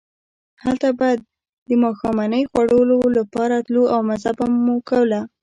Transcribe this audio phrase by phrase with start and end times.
[0.63, 1.09] هلته به
[1.67, 4.31] د ماښامنۍ خوړلو لپاره تلو او مزه
[4.65, 5.21] مو کوله.